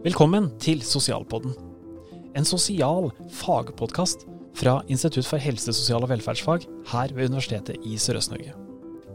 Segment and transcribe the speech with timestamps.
[0.00, 1.52] Velkommen til Sosialpodden.
[2.32, 4.22] En sosial fagpodkast
[4.56, 8.54] fra Institutt for helse, sosial og velferdsfag her ved Universitetet i Sørøst-Norge.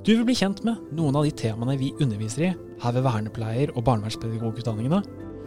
[0.05, 2.51] Du vil bli kjent med noen av de temaene vi underviser i
[2.83, 5.01] her ved vernepleier- og barnevernspedagogutdanningene,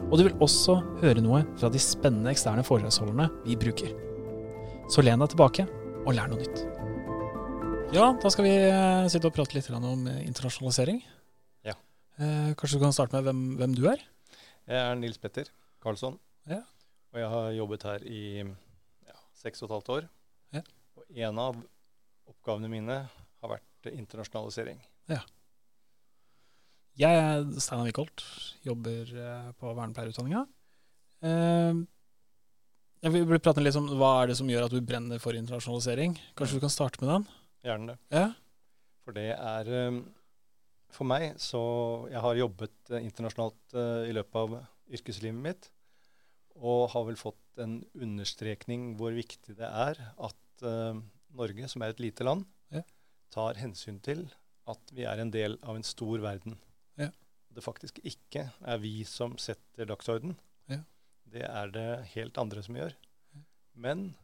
[0.08, 3.94] og du vil også høre noe fra de spennende eksterne foredragsholderne vi bruker.
[4.90, 5.70] Så len deg tilbake
[6.02, 6.66] og lær noe nytt.
[7.94, 10.98] Ja, da skal vi eh, sitte og prate litt om internasjonalisering.
[11.62, 11.78] Ja.
[12.18, 14.08] Eh, kanskje du kan starte med hvem, hvem du er?
[14.68, 15.48] Jeg er Nils Petter
[15.80, 16.18] Karlsson,
[16.50, 16.60] Ja.
[17.14, 20.08] og jeg har jobbet her i ja, seks og et halvt år.
[20.52, 20.62] Ja.
[20.98, 21.60] Og en av
[22.28, 24.80] oppgavene mine har vært internasjonalisering.
[26.98, 28.24] Jeg er Steinar Wickholt,
[28.66, 30.40] jobber eh, på vernepleierutdanninga.
[31.22, 31.78] Eh,
[33.06, 36.16] jeg vil prate litt om hva er det som gjør at du brenner for internasjonalisering.
[36.34, 37.28] Kanskje du kan starte med den?
[37.68, 37.98] Gjerne det.
[38.10, 38.24] Ja.
[39.06, 40.00] For det er eh,
[40.94, 41.60] For meg så
[42.10, 44.54] Jeg har jobbet eh, internasjonalt eh, i løpet av
[44.98, 45.68] yrkeslivet mitt.
[46.58, 51.00] Og har vel fått en understrekning hvor viktig det er at eh,
[51.38, 52.82] Norge, som er et lite land, Ja.
[53.32, 54.26] tar hensyn til
[54.68, 56.58] at vi er en del av en stor verden.
[57.00, 57.10] Ja.
[57.52, 60.34] Det faktisk ikke er vi som setter dagsorden.
[60.68, 60.82] Ja.
[61.28, 62.92] Det er det helt andre som gjør.
[63.78, 64.14] Men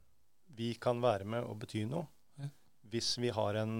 [0.56, 2.06] vi kan være med og bety noe
[2.40, 2.48] Ja.
[2.90, 3.78] hvis vi har en,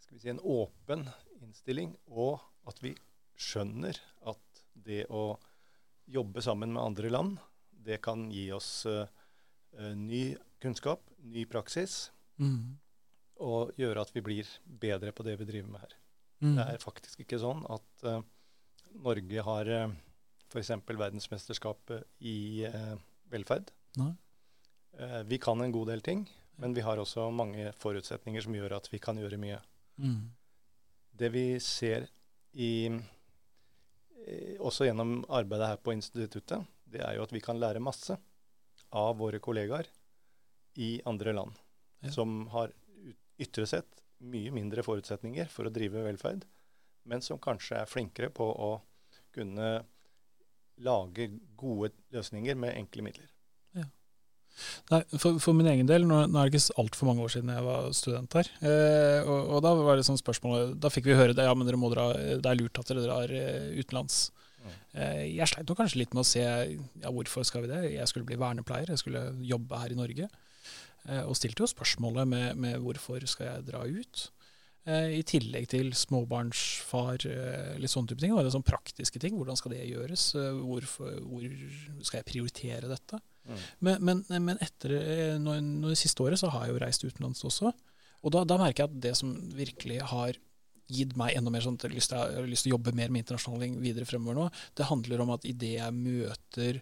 [0.00, 1.06] skal vi si, en åpen
[1.44, 2.94] innstilling, og at vi
[3.38, 5.38] skjønner at det å
[6.08, 7.38] jobbe sammen med andre land,
[7.70, 9.06] det kan gi oss eh,
[9.94, 12.78] ny kunnskap, ny praksis, Mm.
[13.42, 15.94] og gjøre at vi blir bedre på det vi driver med her.
[16.38, 16.52] Mm.
[16.54, 18.20] Det er faktisk ikke sånn at uh,
[19.02, 19.94] Norge har uh,
[20.46, 20.70] f.eks.
[20.86, 22.94] verdensmesterskapet i uh,
[23.32, 23.72] velferd.
[25.26, 26.22] Vi kan en god del ting,
[26.62, 29.58] men vi har også mange forutsetninger som gjør at vi kan gjøre mye.
[29.98, 30.30] Mm.
[31.18, 32.06] Det vi ser
[32.52, 37.82] i, eh, også gjennom arbeidet her på instituttet, det er jo at vi kan lære
[37.82, 38.16] masse
[38.94, 39.88] av våre kollegaer
[40.78, 41.52] i andre land,
[42.02, 42.10] Ja.
[42.10, 42.72] som har
[43.38, 46.44] ytre sett mye mindre forutsetninger for å drive velferd,
[47.04, 48.80] men som kanskje er flinkere på å
[49.34, 49.84] kunne
[50.78, 53.28] lage gode løsninger med enkle midler.
[54.92, 57.52] Nei, for, for min egen del, nå, nå er det ikke altfor mange år siden
[57.54, 58.50] jeg var student her.
[58.60, 61.68] Eh, og, og da var det sånn spørsmål Da fikk vi høre det, ja, men
[61.68, 64.28] dere må dra, det er lurt at dere drar eh, utenlands.
[64.58, 64.74] Mm.
[64.74, 67.84] Eh, jeg sleit nok kanskje litt med å se ja, hvorfor skal vi det.
[67.94, 70.30] Jeg skulle bli vernepleier, jeg skulle jobbe her i Norge.
[71.08, 74.26] Eh, og stilte jo spørsmålet med, med hvorfor skal jeg dra ut.
[74.88, 78.34] Eh, I tillegg til småbarnsfar, eh, litt sånne type ting.
[78.36, 79.36] Det er sånn praktiske ting.
[79.38, 80.30] Hvordan skal det gjøres?
[80.34, 81.48] Hvorfor, hvor
[82.02, 83.20] skal jeg prioritere dette?
[83.80, 87.04] Men, men, men etter eh, nå, nå det siste året så har jeg jo reist
[87.04, 87.72] utenlands også.
[88.22, 90.36] Og da, da merker jeg at det som virkelig har
[90.88, 93.74] gitt meg enda mer sånn, at jeg har lyst til, å jobbe mer med internasjonaling
[93.84, 96.78] videre fremover nå, det handler om at idet jeg møter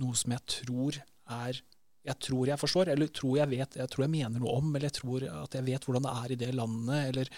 [0.00, 1.00] noe som jeg tror
[1.44, 1.60] er
[2.08, 4.88] jeg tror jeg forstår, eller tror jeg vet, jeg tror jeg mener noe om, eller
[4.88, 7.28] jeg tror at jeg vet hvordan det er i det landet, eller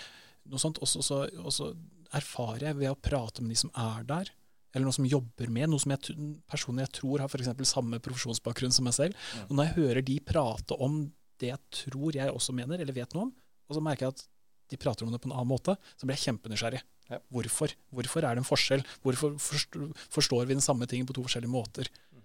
[0.53, 0.79] noe sånt.
[0.79, 1.73] Og så- så- og så
[2.15, 4.31] erfarer jeg ved å prate med de som er der,
[4.73, 6.17] eller noen som jobber med, noe som jeg,
[6.51, 7.51] personer jeg tror har f.eks.
[7.69, 9.27] samme profesjonsbakgrunn som meg selv.
[9.49, 11.05] Og når jeg hører de prate om
[11.43, 13.35] det jeg tror jeg også mener, eller vet noe om,
[13.69, 14.25] og så merker jeg at
[14.73, 16.81] de prater om det på en annen måte, så blir jeg kjempenysgjerrig.
[17.13, 17.19] Ja.
[17.35, 17.75] Hvorfor?
[17.93, 18.85] Hvorfor er det en forskjell?
[19.05, 21.91] Hvorfor forstår, vi den samme tingen på to forskjellige måter?
[22.15, 22.25] Mm.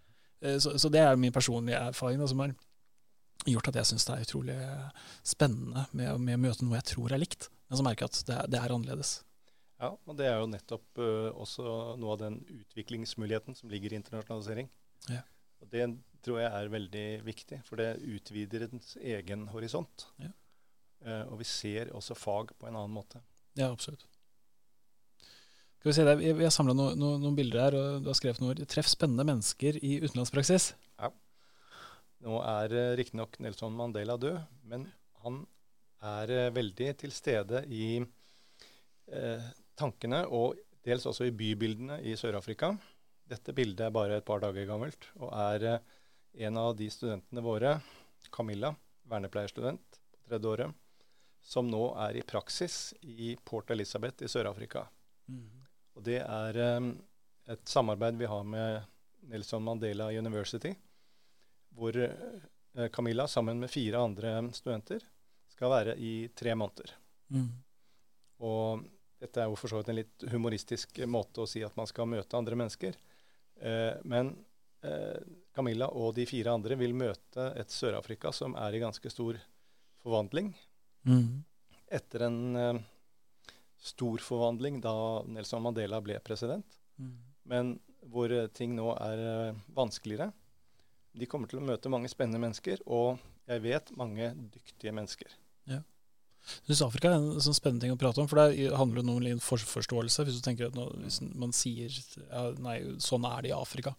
[0.63, 2.53] Så, så det er min personlige erfaring da, som har
[3.47, 4.57] gjort at jeg syns det er utrolig
[5.27, 8.29] spennende med, med å møte noe jeg tror er likt, men så merker jeg at
[8.29, 9.17] det, det er annerledes.
[9.77, 11.63] Ja, og det er jo nettopp uh, også
[12.01, 14.69] noe av den utviklingsmuligheten som ligger i internasjonalisering.
[15.11, 15.21] Ja.
[15.61, 15.85] Og det
[16.25, 20.07] tror jeg er veldig viktig, for det utvider ens egen horisont.
[20.21, 20.33] Ja.
[21.05, 23.21] Uh, og vi ser også fag på en annen måte.
[23.57, 24.07] Ja, absolutt.
[25.77, 28.17] Skal vi se, der, vi har samla noen, no, noen bilder her, og du har
[28.17, 28.57] skrevet noe.
[28.65, 30.71] Treff spennende mennesker i utenlandspraksis.
[30.97, 31.11] Ja.
[32.25, 34.41] Nå er uh, riktignok Nelson Mandela død,
[34.73, 34.89] men
[35.21, 35.43] han
[36.01, 40.57] er uh, veldig til stede i eh, tankene, og
[40.87, 42.73] dels også i bybildene i Sør-Afrika.
[43.27, 45.95] Dette bildet er bare et par dager gammelt, og er eh,
[46.47, 47.77] en av de studentene våre,
[48.33, 48.73] Camilla,
[49.07, 50.75] vernepleierstudent på tredje året,
[51.43, 54.83] som nå er i praksis i Port Elizabeth i Sør-Afrika.
[55.97, 56.91] Og det er eh,
[57.53, 58.83] et samarbeid vi har med
[59.31, 60.73] Nelson Mandela University,
[61.75, 65.03] hvor eh, Camilla sammen med fire andre studenter
[65.51, 66.93] skal være i tre måneder.
[67.33, 67.49] Mm.
[68.45, 68.85] Og
[69.21, 72.09] dette er jo for så vidt en litt humoristisk måte å si at man skal
[72.09, 72.97] møte andre mennesker.
[73.59, 74.33] Eh, men
[74.85, 75.17] eh,
[75.55, 79.39] Camilla og de fire andre vil møte et Sør-Afrika som er i ganske stor
[80.03, 80.51] forvandling.
[81.09, 81.41] Mm.
[81.97, 82.81] Etter en eh,
[83.81, 84.93] stor forvandling da
[85.25, 86.77] Nelson Mandela ble president.
[87.01, 87.15] Mm.
[87.49, 87.77] Men
[88.07, 90.29] hvor ting nå er vanskeligere.
[91.17, 93.17] De kommer til å møte mange spennende mennesker, og
[93.49, 95.33] jeg vet mange dyktige mennesker.
[95.67, 95.81] Ja.
[96.47, 99.37] Jeg syns Afrika er en sånn spennende ting å prate om, for det handler jo
[99.37, 100.27] om forforståelse.
[100.27, 103.95] Hvis du tenker at nå, hvis man sier ja, nei, sånn er det i Afrika.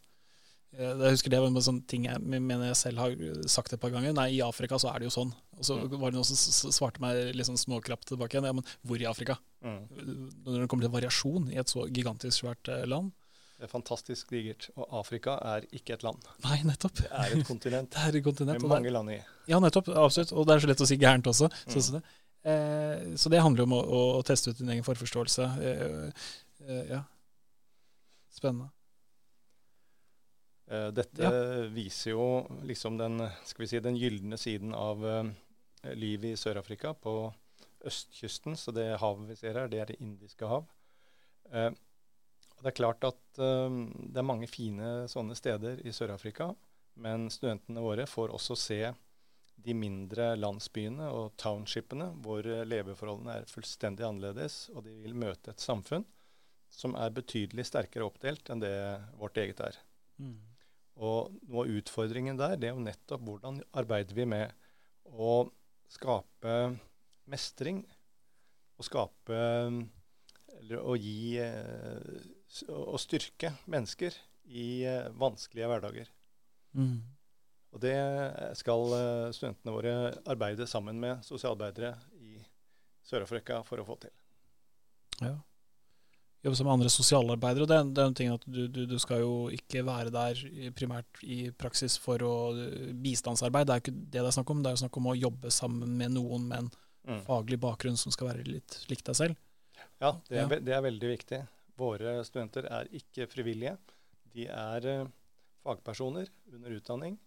[0.77, 3.15] Eh, jeg husker Det var en sånn ting jeg mener jeg selv har
[3.51, 4.17] sagt et par ganger.
[4.17, 5.33] Nei, i Afrika så er det jo sånn.
[5.59, 5.95] Og så mm.
[5.97, 8.51] var det noen som svarte meg litt sånn småkrapt tilbake igjen.
[8.51, 9.39] Ja, men hvor i Afrika?
[9.65, 9.81] Mm.
[10.45, 13.15] Når det kommer til variasjon i et så gigantisk svært eh, land.
[13.59, 14.69] Det er fantastisk digert.
[14.79, 16.23] Og Afrika er ikke et land.
[16.45, 17.01] Nei, nettopp.
[17.01, 17.91] Det er et kontinent.
[17.95, 18.63] det er et kontinent.
[18.63, 19.19] Med mange land i.
[19.51, 19.91] Ja, nettopp.
[19.99, 20.31] Absolutt.
[20.37, 21.49] Og det er så lett å si gærent også.
[21.51, 21.75] Mm.
[21.75, 22.05] som det.
[22.05, 22.25] Eh,
[23.17, 23.83] så det handler om å,
[24.19, 25.49] å, teste ut din egen forforståelse.
[25.63, 26.29] Eh,
[26.67, 27.03] eh, ja.
[28.33, 28.71] Spennende.
[30.69, 31.67] Eh, dette ja.
[31.73, 32.29] viser jo
[32.69, 35.05] liksom den, skal vi si, den gylne siden av
[35.95, 37.19] livet i Sør-Afrika på
[37.87, 38.57] østkysten.
[38.57, 40.67] Så det havet vi ser her, det er Det indiske hav.
[41.53, 41.71] Eh,
[42.59, 43.77] og det er klart at eh,
[44.11, 46.51] det er mange fine sånne steder i Sør-Afrika,
[46.99, 48.81] men studentene våre får også se
[49.65, 55.65] de mindre landsbyene og townshipene hvor leveforholdene er fullstendig annerledes, og de vil møte et
[55.65, 56.07] samfunn
[56.73, 58.75] som er betydelig sterkere oppdelt enn det
[59.19, 59.79] vårt eget er.
[60.21, 60.37] Mm.
[60.99, 64.53] Og noe av utfordringen der, det er jo nettopp hvordan arbeider vi med
[65.09, 65.49] å
[65.89, 66.57] skape
[67.29, 67.85] mestring,
[68.79, 69.39] og skape
[70.59, 72.15] Eller å gi eh,
[72.71, 74.15] å styrke mennesker
[74.51, 76.09] i eh, vanskelige hverdager.
[76.75, 76.99] Mm.
[77.75, 77.97] Og det
[78.57, 79.95] skal eh, studentene våre
[80.31, 81.93] arbeide sammen med sosialarbeidere
[82.25, 82.39] i
[83.05, 84.15] Sør-Afrika for å få til.
[85.21, 85.35] Ja.
[86.47, 87.67] Jobbe sammen med andre sosialarbeidere.
[87.67, 90.43] og Det, det er en ting at du, du, du, skal jo ikke være der
[90.79, 92.35] primært i praksis for å
[93.05, 93.69] bistandsarbeid.
[93.69, 94.63] Det er ikke det det er snakk om.
[94.63, 96.73] Det er jo snakk om å jobbe sammen med noen med en
[97.11, 97.23] mm.
[97.27, 99.45] faglig bakgrunn som skal være litt likt deg selv.
[99.99, 100.63] Ja, det er, ja.
[100.71, 101.45] det er veldig viktig.
[101.79, 103.77] Våre studenter er ikke frivillige.
[104.33, 105.11] De er uh,
[105.67, 107.19] fagpersoner under utdanning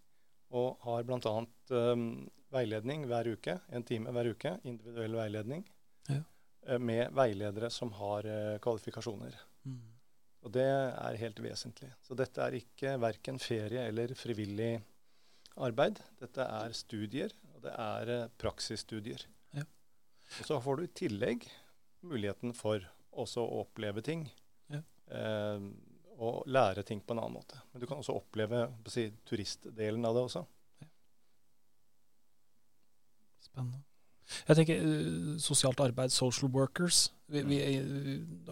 [0.52, 1.34] og har bl.a.
[1.72, 5.64] Um, eh, veiledning hver uke, en time hver uke, individuell veiledning,
[6.10, 6.20] ja.
[6.68, 9.38] uh, med veiledere som har uh, kvalifikasjoner.
[9.64, 9.80] Mm.
[10.42, 11.92] Og det er helt vesentlig.
[12.02, 14.74] Så dette er ikke verken ferie eller frivillig
[15.62, 16.00] arbeid.
[16.20, 19.22] Dette er studier, og det er praksisstudier.
[19.54, 19.64] Ja.
[20.40, 21.46] Og så får du i tillegg
[22.02, 22.82] muligheten for
[23.12, 24.26] også å oppleve ting
[25.12, 25.60] eh,
[26.22, 27.58] og lære ting på en annen måte.
[27.72, 30.44] Men du kan også oppleve si, turistdelen av det også.
[33.42, 33.82] Spennende.
[34.46, 37.10] Jeg tenker uh, Sosialt arbeid, social workers.
[37.32, 37.58] Vi, vi,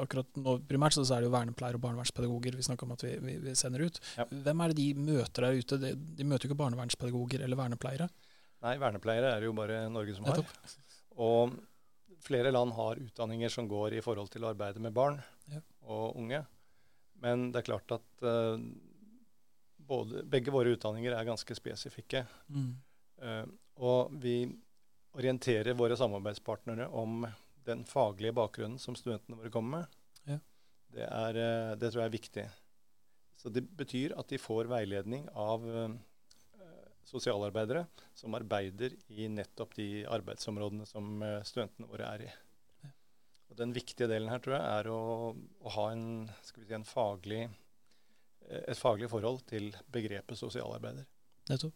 [0.00, 3.36] akkurat nå primært så er det jo vernepleiere og barnevernspedagoger vi snakker om at vi,
[3.44, 4.00] vi sender ut.
[4.18, 4.26] Ja.
[4.28, 5.80] Hvem er det de møter der ute?
[5.80, 8.08] De, de møter jo ikke barnevernspedagoger eller vernepleiere.
[8.64, 10.42] Nei, vernepleiere er det jo bare Norge som har.
[11.20, 11.58] Og
[12.24, 15.20] flere land har utdanninger som går i forhold til å arbeide med barn
[15.52, 15.62] ja.
[15.88, 16.42] og unge.
[17.24, 18.56] Men det er klart at uh,
[19.76, 22.24] både, begge våre utdanninger er ganske spesifikke.
[22.48, 22.72] Mm.
[23.20, 23.44] Uh,
[23.80, 24.42] og vi
[25.18, 27.26] orienterer våre samarbeidspartnere om
[27.66, 29.98] den faglige bakgrunnen som studentene våre kommer med.
[30.32, 30.38] Ja.
[30.94, 32.46] Det, er, uh, det, tror jeg er viktig.
[33.40, 35.62] Så det betyr at de får veiledning av
[37.08, 42.28] sosialarbeidere som arbeider i nettopp de arbeidsområdene som studentene våre er i.
[43.50, 45.00] Og Den viktige delen her tror jeg er å,
[45.34, 46.04] å ha en,
[46.46, 47.46] si, en faglig,
[48.46, 51.08] eh, et faglig forhold til begrepet sosialarbeider.
[51.50, 51.74] Nettopp.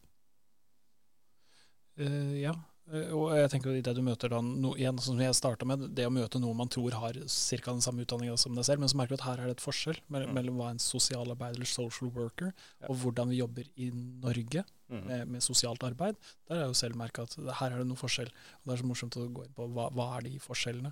[1.95, 2.53] Uh, ja,
[2.91, 6.09] eh, og jeg tenker det du møter da, no, igjen, som jeg starta med, det
[6.09, 7.59] å møte noen man tror har ca.
[7.69, 9.63] den samme utdanninga som deg selv, men så merker du at her er det et
[9.63, 10.39] forskjell mellom, mm.
[10.41, 12.91] mellom hva en sosialarbeider eller social worker, ja.
[12.91, 15.05] og hvordan vi jobber i Norge mm.
[15.07, 16.19] med, med, sosialt arbeid.
[16.49, 18.35] Der har jeg jo selv merka at her er det noe forskjell.
[18.63, 20.91] Og Det er så morsomt å gå inn på hva, hva er de forskjellene.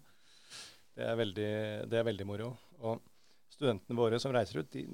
[0.96, 1.52] Det er veldig,
[1.88, 2.50] det er veldig moro.
[2.84, 3.00] Og
[3.52, 4.84] studentene våre som reiser ut, de,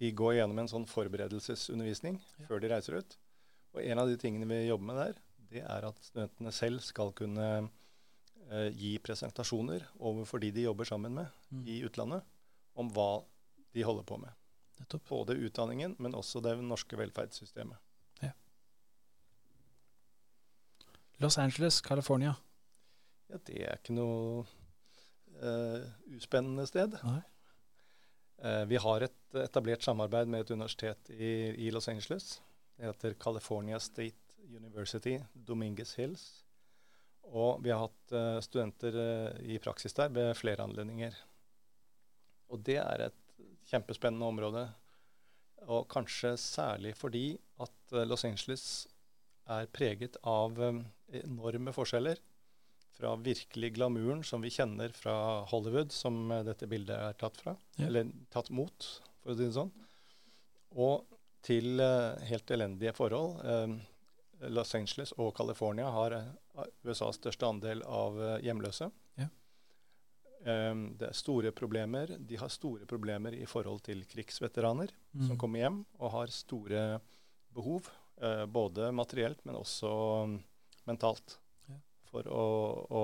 [0.00, 2.48] de går gjennom en sånn forberedelsesundervisning ja.
[2.48, 3.16] før de reiser ut.
[3.76, 5.20] Og en av de tingene vi jobber med der,
[5.52, 11.14] det er at studentene selv skal kunne eh, gi presentasjoner overfor de de jobber sammen
[11.20, 11.62] med mm.
[11.70, 12.26] i utlandet,
[12.76, 13.24] om hva
[13.76, 14.32] de holder på med.
[14.80, 15.06] Nettopp.
[15.08, 17.80] Både utdanningen, men også det norske velferdssystemet.
[18.24, 18.32] Ja.
[21.24, 22.34] Los Angeles, California.
[23.30, 24.44] Ja, det er ikke noe
[26.16, 26.94] uspennende sted.
[28.36, 31.30] Uh, vi har et etablert samarbeid med et universitet i,
[31.66, 32.40] i, Los Angeles.
[32.76, 36.26] Det heter California State University, Dominguez Hills.
[37.26, 38.98] Og vi har hatt uh, studenter
[39.40, 41.16] i praksis der ved flere anledninger.
[42.52, 43.22] Og det er et
[43.70, 44.66] kjempespennende område.
[45.66, 48.86] Og kanskje særlig fordi at Los Angeles
[49.48, 50.58] er preget av
[51.08, 52.20] enorme forskjeller
[52.96, 55.16] fra virkelig glamouren som vi kjenner fra
[55.50, 57.56] Hollywood, som dette bildet er tatt fra.
[57.76, 57.90] Ja.
[57.90, 58.88] Eller tatt mot,
[59.22, 59.72] for å si det sånn.
[60.76, 61.04] Og
[61.46, 63.38] til uh, helt elendige forhold.
[63.44, 63.78] Um,
[64.52, 68.88] Los Angeles og California har uh, USAs største andel av uh, hjemløse.
[69.20, 69.28] Ja.
[70.46, 72.16] Um, det er store problemer.
[72.18, 75.28] De har store problemer i forhold til krigsveteraner Mm.
[75.28, 76.80] som kommer hjem og har store
[77.56, 77.86] behov,
[78.20, 79.88] eh, både materielt, men også
[80.24, 80.34] um,
[80.84, 81.38] mentalt.
[82.10, 82.46] For å,
[82.88, 83.02] å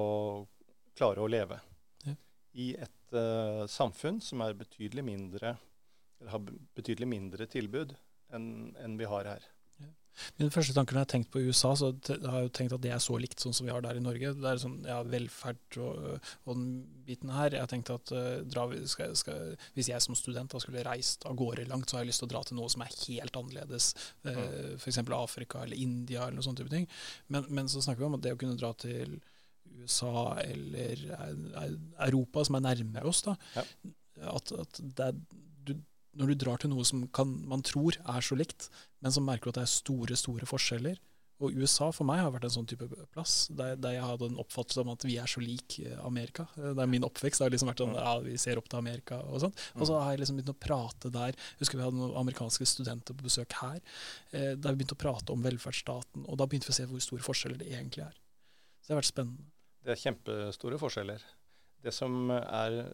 [0.99, 1.61] klare å leve
[2.07, 2.15] Ja.
[2.55, 5.57] i et uh, samfunn som er betydelig mindre,
[6.21, 7.95] eller har betydelig mindre tilbud
[8.33, 8.49] enn
[8.81, 9.49] enn vi har her.
[10.38, 12.83] Min første tanke når jeg har tenkt på USA, så har jeg jo tenkt at
[12.85, 14.33] det er så likt sånn som vi har der i Norge.
[14.38, 16.66] Det er sånn, ja, velferd og, og den
[17.07, 17.54] biten her.
[17.57, 21.26] Jeg har tenkt at uh, dra, skal, skal, hvis jeg som student da skulle reist
[21.28, 23.40] av gårde langt, så har jeg lyst til å dra til noe som er helt
[23.42, 23.92] annerledes.
[24.26, 24.76] Uh, Mm.
[24.78, 24.99] F.eks.
[25.12, 26.87] Afrika eller India eller noe sånt type ting.
[27.33, 29.19] Men, men så snakker vi om at det å kunne dra til
[29.83, 31.02] USA eller
[32.07, 33.64] Europa, som er nærmere oss, da, Ja.
[34.35, 35.21] at, at det er,
[36.19, 38.69] når du drar til noe som kan, man tror er så likt,
[39.00, 40.99] men som merker at det er store, store forskjeller.
[41.42, 44.37] Og USA for meg har vært en sånn type plass, der, der jeg hadde en
[44.38, 46.45] oppfattelse om at vi er så lik eh, Amerika.
[46.54, 47.42] Der Det er min oppvekst.
[47.42, 49.64] Har liksom vært sånn, ja, Vi ser opp til Amerika og sånt.
[49.75, 51.35] Og så har jeg liksom begynt å prate der.
[51.35, 53.81] Jeg husker vi hadde noen amerikanske studenter på besøk her.
[54.31, 57.02] eh, Der vi begynte å prate om velferdsstaten, og da begynte vi å se hvor
[57.02, 58.14] store forskjeller det egentlig er.
[58.78, 59.50] Så det har vært spennende.
[59.83, 61.26] Det er kjempestore forskjeller.
[61.83, 62.85] Det som er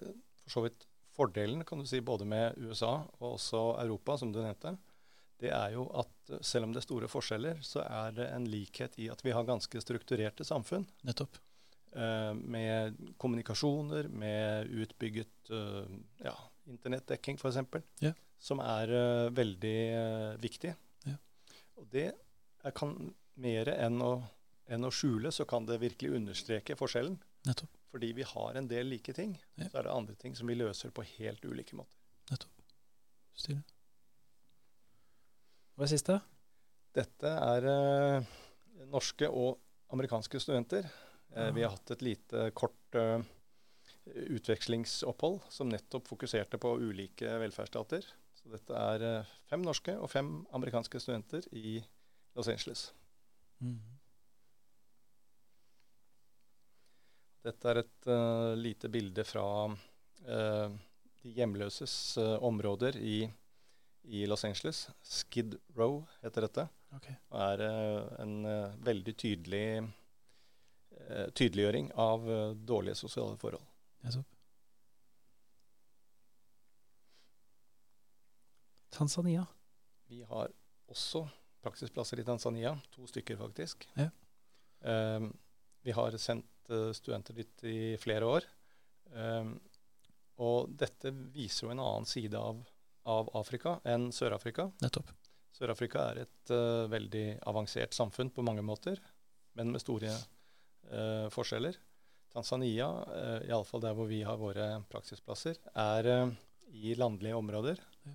[0.40, 0.87] for så vidt
[1.18, 4.76] fordelen kan du si, både med USA og også Europa, som du nevnte,
[5.38, 8.96] det er jo at selv om det er store forskjeller, så er det en likhet
[8.98, 10.86] i at vi har ganske strukturerte samfunn.
[11.06, 11.38] Nettopp.
[11.94, 15.92] Eh, med kommunikasjoner, med utbygget eh,
[16.26, 16.34] ja,
[16.68, 17.60] internettdekking f.eks.,
[18.02, 18.12] Ja.
[18.38, 20.74] som er eh, veldig eh, viktig.
[21.06, 21.14] Ja.
[21.78, 22.96] Og det er, kan
[23.38, 24.12] mer enn å,
[24.66, 27.14] enn å skjule, så kan det virkelig understreke forskjellen.
[27.46, 27.77] Nettopp.
[27.88, 29.68] Fordi vi har en del like ting, Ja.
[29.68, 31.96] så er det andre ting som vi løser på helt ulike måter.
[32.30, 32.50] Nettopp.
[33.38, 33.62] Stille.
[35.78, 36.18] Hva er siste?
[36.98, 38.28] Dette er eh,
[38.90, 39.60] norske og
[39.94, 40.88] amerikanske studenter.
[41.36, 43.22] Eh, vi har hatt et lite kort eh,
[44.08, 48.04] utvekslingsopphold som nettopp fokuserte på ulike velferdsstater.
[48.38, 51.78] Så dette er eh, fem norske og fem amerikanske studenter i
[52.36, 52.88] Los Angeles.
[53.60, 53.78] Mm.
[57.48, 60.68] Dette er et uh, lite bilde fra uh,
[61.22, 63.22] de hjemløses uh, områder i,
[64.04, 64.82] i Los Angeles.
[65.00, 66.66] Skid Row heter dette.
[66.98, 67.14] Okay.
[67.32, 67.62] Og er
[68.24, 68.36] en
[68.80, 69.64] veldig tydelig
[71.36, 72.24] tydeliggjøring av
[72.66, 73.62] dårlige sosiale forhold.
[78.96, 79.44] Tanzania.
[80.08, 80.48] Vi har
[80.88, 81.22] også
[81.62, 83.84] praksisplasser i Tanzania, to stykker faktisk.
[84.00, 84.08] Ja.
[85.84, 88.46] Vi har sendt eh, studenter dit i flere år.
[89.14, 89.52] Eh,
[90.44, 92.60] og dette viser jo en annen side av,
[93.10, 94.68] av Afrika enn Sør-Afrika.
[94.84, 95.10] Nettopp.
[95.58, 99.00] Sør-Afrika er et uh, veldig avansert samfunn på mange måter,
[99.58, 101.74] men med store uh, forskjeller.
[102.30, 106.36] Tanzania, uh, iallfall der hvor vi har våre praksisplasser, er uh,
[106.70, 108.14] i landlige områder Ja.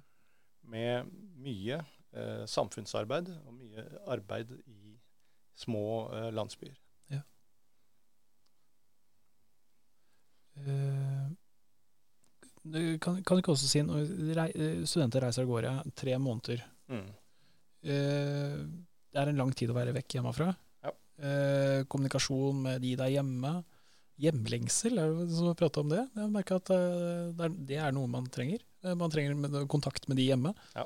[0.72, 1.12] med
[1.44, 1.82] mye
[2.48, 3.84] samfunnsarbeid og mye
[4.14, 4.94] arbeid i
[5.58, 5.82] små
[6.30, 6.78] landsbyer.
[10.56, 11.28] Eh,
[12.42, 12.50] du
[13.04, 14.06] kan, kan ikke også si når
[14.48, 17.06] eh, studenter reiser av gårde tre måneder Mm.
[17.88, 18.58] eh,
[19.14, 20.50] Det er en lang tid å være vekk hjemmefra.
[20.84, 20.92] Ja.
[21.24, 23.64] Eh, kommunikasjon med de der hjemme.
[24.20, 26.04] Hjemlengsel, er det som har prata om det?
[26.16, 28.62] Jeg merker at eh, det, er, det er noe man trenger.
[28.84, 30.54] Eh, man trenger med, kontakt med de hjemme.
[30.76, 30.86] Ja.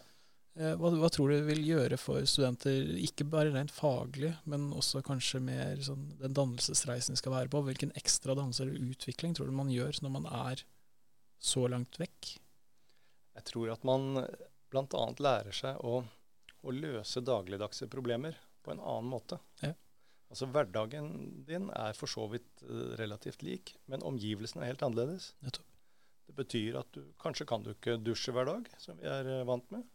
[0.57, 5.03] Eh, hva, hva tror du vil gjøre for studenter, ikke bare rent faglig, men også
[5.05, 7.61] kanskje mer sånn, den dannelsesreisen de skal være på?
[7.67, 10.63] Hvilken ekstra dannelse eller utvikling tror du man gjør når man er
[11.39, 12.33] så langt vekk?
[13.37, 14.23] Jeg tror at man
[14.71, 15.03] bl.a.
[15.21, 16.01] lærer seg å,
[16.61, 19.39] å løse dagligdagse problemer på en annen måte.
[19.63, 19.73] Ja.
[20.27, 21.11] Altså Hverdagen
[21.47, 25.31] din er for så vidt eh, relativt lik, men omgivelsene er helt annerledes.
[25.45, 25.75] Nettopp.
[26.27, 29.45] Det betyr at du kanskje kan du ikke dusje hver dag, som vi er eh,
[29.47, 29.85] vant med.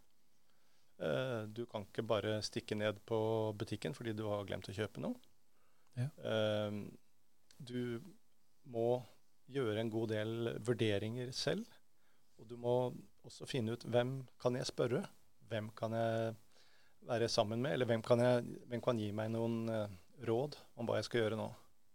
[1.04, 3.18] Eh, du kan ikke bare stikke ned på
[3.60, 5.20] butikken fordi du har glemt å kjøpe noe.
[6.00, 6.08] Ja.
[7.60, 8.00] Du
[8.72, 9.02] må
[9.50, 11.66] gjøre en god del vurderinger selv.
[12.40, 12.76] Og du må
[13.26, 15.04] også finne ut hvem kan jeg spørre?
[15.50, 16.34] Hvem kan jeg
[17.08, 17.76] være sammen med?
[17.76, 19.86] Eller hvem kan, jeg, hvem kan gi meg noen uh,
[20.26, 21.48] råd om hva jeg skal gjøre nå?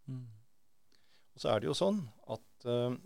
[0.08, 0.24] Mm.
[1.34, 2.00] Og så er det jo sånn
[2.32, 2.96] at uh,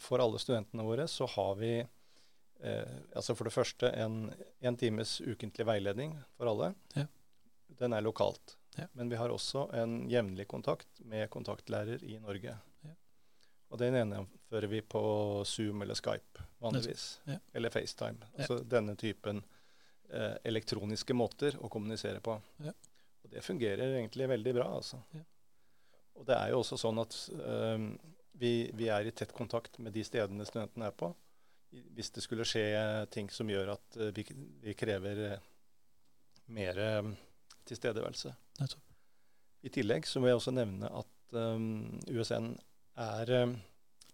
[0.00, 4.22] for alle studentene våre så har vi uh, altså for det første en,
[4.60, 6.72] en times ukentlig veiledning for alle.
[6.96, 7.06] Ja.
[7.80, 8.56] Den er lokalt.
[8.76, 8.86] Ja.
[8.92, 12.56] Men vi har også en jevnlig kontakt med kontaktlærer i Norge.
[13.70, 13.74] Ja.
[13.74, 15.00] Og den gjennomfører vi på
[15.46, 17.20] Zoom eller Skype vanligvis.
[17.24, 17.38] Ja.
[17.54, 18.18] Eller FaceTime.
[18.34, 19.44] Altså denne typen
[20.10, 22.34] eh, elektroniske måter å kommunisere på.
[22.64, 22.74] Ja.
[23.22, 24.66] Og det fungerer egentlig veldig bra.
[24.80, 24.98] altså.
[25.14, 25.22] Ja.
[26.18, 27.86] Og det er jo også sånn at eh,
[28.42, 31.12] vi, vi, er i tett kontakt med de stedene studentene er på.
[31.70, 32.66] Hvis det skulle skje
[33.14, 34.26] ting som gjør at eh, vi,
[34.64, 35.48] vi, krever eh,
[36.50, 37.12] mer eh,
[37.70, 38.34] tilstedeværelse.
[39.62, 42.54] I tillegg så må jeg også nevne at um, USN
[43.00, 43.54] er um,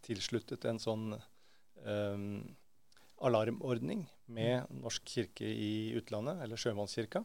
[0.06, 1.10] tilsluttet en sånn
[1.84, 2.42] um,
[3.26, 7.22] alarmordning med Norsk kirke i utlandet, eller Sjømannskirka,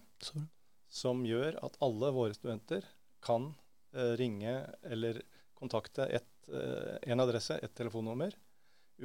[0.92, 2.86] som gjør at alle våre studenter
[3.24, 3.52] kan
[3.96, 5.22] uh, ringe eller
[5.62, 8.34] kontakte et, en adresse, et telefonnummer,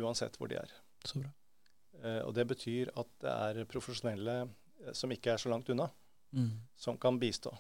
[0.00, 0.70] uansett hvor de er.
[1.04, 1.28] Så bra.
[2.25, 4.36] Og det betyr at det er profesjonelle
[4.96, 5.90] som ikke er så langt unna,
[6.32, 6.48] mm.
[6.80, 7.52] som kan bistå.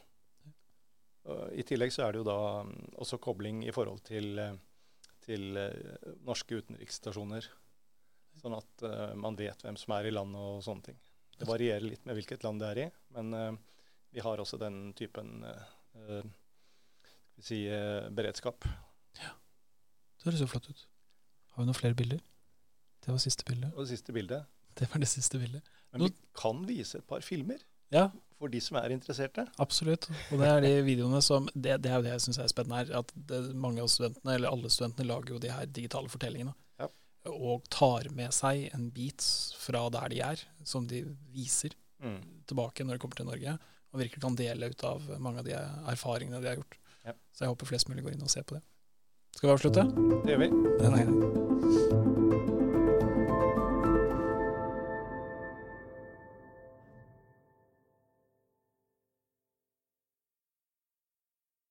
[1.52, 2.72] I tillegg så er det jo da um,
[3.04, 4.40] også kobling i forhold til,
[5.26, 5.58] til
[6.26, 7.48] norske utenriksstasjoner.
[8.40, 10.98] Sånn at uh, man vet hvem som er i landet og sånne ting.
[11.36, 13.78] Det varierer litt med hvilket land det er i, men uh,
[14.14, 16.26] vi har også den typen uh,
[17.40, 17.64] si,
[18.16, 18.64] beredskap.
[19.20, 19.32] Ja.
[20.16, 20.84] Det høres jo flott ut.
[21.54, 22.20] Har vi noen flere bilder?
[23.04, 23.72] Det var siste bildet.
[23.74, 24.48] Og det siste bildet.
[24.76, 25.68] Det var det siste bildet.
[25.92, 27.62] Men vi kan vise et par filmer.
[27.94, 28.08] Ja.
[28.36, 29.46] For de som er interesserte.
[29.62, 30.10] Absolutt.
[30.28, 32.82] Og det er de videoene som Det, det er jo det jeg syns er spennende
[32.82, 32.92] her.
[33.00, 36.52] At det, mange av studentene, eller alle studentene, lager jo de her digitale fortellingene.
[36.82, 36.90] Ja.
[37.32, 39.24] Og tar med seg en bit
[39.56, 41.02] fra der de er, som de
[41.32, 41.72] viser
[42.04, 42.20] mm.
[42.52, 43.56] tilbake når de kommer til Norge.
[43.94, 45.56] Og virkelig kan dele ut av mange av de
[45.94, 46.78] erfaringene de har gjort.
[47.06, 47.16] Ja.
[47.32, 48.64] Så jeg håper flest mulig går inn og ser på det.
[49.36, 49.88] Skal vi avslutte?
[50.26, 50.52] Det gjør vi.
[50.76, 52.24] Det er grei.